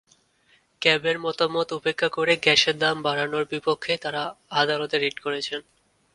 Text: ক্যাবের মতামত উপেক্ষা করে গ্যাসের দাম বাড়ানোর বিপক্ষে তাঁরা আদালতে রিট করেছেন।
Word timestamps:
ক্যাবের 0.81 1.17
মতামত 1.19 1.67
উপেক্ষা 1.73 2.09
করে 2.09 2.33
গ্যাসের 2.43 2.75
দাম 2.77 2.95
বাড়ানোর 3.01 3.45
বিপক্ষে 3.45 3.93
তাঁরা 3.97 4.23
আদালতে 4.51 4.95
রিট 4.97 5.17
করেছেন। 5.19 5.61